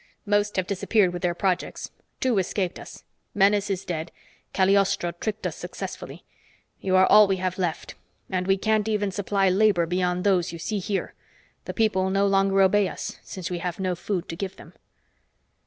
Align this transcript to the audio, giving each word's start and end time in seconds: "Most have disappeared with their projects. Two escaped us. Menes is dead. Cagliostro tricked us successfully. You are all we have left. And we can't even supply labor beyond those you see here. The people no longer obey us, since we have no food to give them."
"Most 0.25 0.55
have 0.55 0.65
disappeared 0.65 1.13
with 1.13 1.21
their 1.21 1.35
projects. 1.35 1.91
Two 2.19 2.39
escaped 2.39 2.79
us. 2.79 3.03
Menes 3.35 3.69
is 3.69 3.85
dead. 3.85 4.11
Cagliostro 4.51 5.11
tricked 5.11 5.45
us 5.45 5.55
successfully. 5.55 6.23
You 6.79 6.95
are 6.95 7.05
all 7.05 7.27
we 7.27 7.35
have 7.35 7.59
left. 7.59 7.93
And 8.27 8.47
we 8.47 8.57
can't 8.57 8.87
even 8.87 9.11
supply 9.11 9.47
labor 9.51 9.85
beyond 9.85 10.23
those 10.23 10.51
you 10.51 10.57
see 10.57 10.79
here. 10.79 11.13
The 11.65 11.75
people 11.75 12.09
no 12.09 12.25
longer 12.25 12.61
obey 12.61 12.87
us, 12.87 13.19
since 13.21 13.51
we 13.51 13.59
have 13.59 13.79
no 13.79 13.93
food 13.93 14.27
to 14.29 14.35
give 14.35 14.55
them." 14.55 14.73